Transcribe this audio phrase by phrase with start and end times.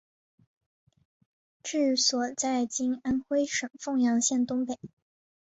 [1.61, 4.79] 治所在今安徽省凤阳县东北。